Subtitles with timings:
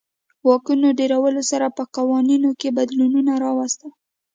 [0.47, 3.89] واکونو ډېرولو سره په قوانینو کې بدلونونه راوستل.